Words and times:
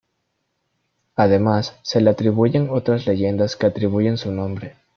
Además 1.15 1.75
se 1.83 2.01
le 2.01 2.09
atribuyen 2.09 2.71
otras 2.71 3.05
leyendas 3.05 3.55
que 3.55 3.67
atribuyen 3.67 4.17
su 4.17 4.31
nombre. 4.31 4.75